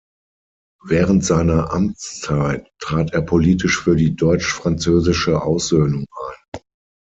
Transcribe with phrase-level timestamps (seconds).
[0.83, 6.07] Während seiner Amtszeit trat er politisch für die deutsch-französische Aussöhnung
[6.55, 6.61] ein.